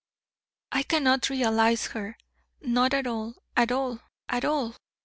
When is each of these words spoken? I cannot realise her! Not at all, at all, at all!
I 0.71 0.81
cannot 0.81 1.29
realise 1.29 1.85
her! 1.89 2.17
Not 2.59 2.95
at 2.95 3.05
all, 3.05 3.35
at 3.55 3.71
all, 3.71 4.01
at 4.27 4.43
all! 4.43 4.75